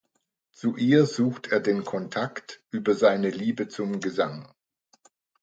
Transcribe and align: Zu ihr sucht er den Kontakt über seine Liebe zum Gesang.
Zu 0.51 0.77
ihr 0.77 1.05
sucht 1.05 1.45
er 1.51 1.59
den 1.59 1.83
Kontakt 1.83 2.63
über 2.71 2.95
seine 2.95 3.29
Liebe 3.29 3.67
zum 3.67 3.99
Gesang. 3.99 4.51